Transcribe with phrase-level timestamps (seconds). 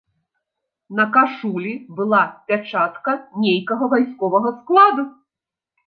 [0.99, 3.11] На кашулі была пячатка
[3.47, 5.03] нейкага вайсковага складу.